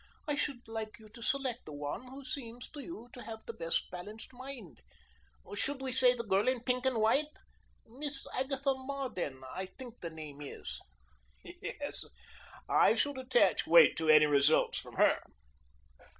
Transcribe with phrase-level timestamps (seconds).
[0.27, 3.53] "I should like you to select the one who seems to you to have the
[3.53, 4.81] best balanced mind.
[5.53, 7.27] Should we say the girl in pink and white?
[7.85, 10.79] Miss Agatha Marden, I think the name is."
[11.43, 12.03] "Yes,
[12.67, 15.21] I should attach weight to any results from her."